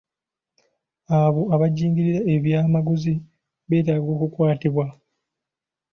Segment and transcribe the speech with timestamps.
[1.21, 3.13] Abo abajingirira ebyamaguzi
[3.67, 4.85] beetaaga okukwatibwa.